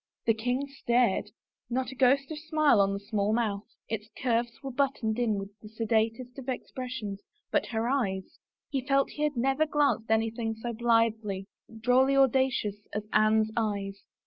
[0.25, 1.29] The king stared.
[1.69, 5.35] Not a ghost of a smile on that small mouth; its curves were buttoned in
[5.37, 8.39] with the sedatest of expressions but her eyes—
[8.71, 11.45] he felt he had never glimpsed anything so blithely,
[11.81, 14.01] drolly audacious, as Anne's eyes.